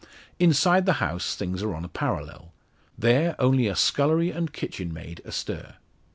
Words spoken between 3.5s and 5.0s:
a scullery and kitchen